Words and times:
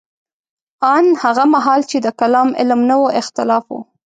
ان 0.95 1.05
هغه 1.23 1.43
مهال 1.53 1.81
چې 1.89 1.97
د 2.05 2.07
کلام 2.19 2.49
علم 2.59 2.81
نه 2.89 2.95
و 3.01 3.05
اختلاف 3.19 3.65
وو. 3.71 3.81